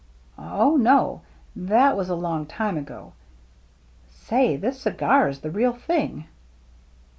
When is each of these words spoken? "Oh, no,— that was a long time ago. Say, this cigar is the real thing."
"Oh, 0.59 0.77
no,— 0.77 1.21
that 1.55 1.95
was 1.95 2.09
a 2.09 2.15
long 2.15 2.47
time 2.47 2.75
ago. 2.75 3.13
Say, 4.09 4.57
this 4.57 4.79
cigar 4.81 5.29
is 5.29 5.41
the 5.41 5.51
real 5.51 5.73
thing." 5.73 6.25